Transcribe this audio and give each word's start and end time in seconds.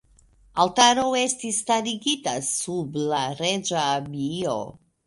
Altaro 0.63 1.03
estis 1.19 1.59
starigita 1.65 2.35
sub 2.51 2.99
la 3.13 3.23
reĝa 3.45 3.89
abio. 4.01 4.61